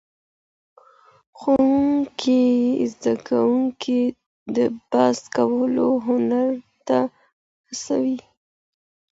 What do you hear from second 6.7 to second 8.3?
ته هڅوي.